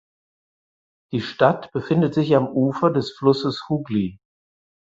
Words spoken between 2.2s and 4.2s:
am Ufer des Flusses Hugli.